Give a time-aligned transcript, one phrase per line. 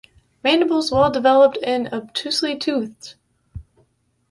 [0.43, 3.13] Mandibles well developed and obtusely toothed.